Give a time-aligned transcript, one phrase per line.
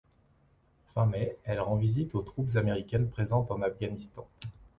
[0.95, 4.27] Fin mai, elle rend visite aux troupes américaines présentes en Afghanistan.